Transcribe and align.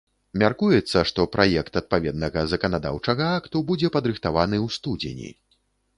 Мяркуецца, 0.43 1.03
што 1.09 1.25
праект 1.35 1.77
адпаведнага 1.83 2.45
заканадаўчага 2.53 3.29
акту 3.43 3.57
будзе 3.71 3.93
падрыхтаваны 3.99 4.57
ў 4.65 4.79
студзені. 4.79 5.29